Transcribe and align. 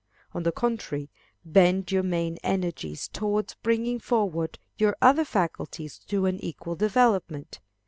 On 0.33 0.41
the 0.41 0.51
contrary, 0.51 1.11
bend 1.45 1.91
your 1.91 2.01
main 2.01 2.37
energies 2.41 3.07
towards 3.07 3.53
bringing 3.61 3.99
forward 3.99 4.57
your 4.75 4.97
other 4.99 5.23
faculties 5.25 5.99
to 6.07 6.25
an 6.25 6.39
equal 6.39 6.75
development. 6.75 7.59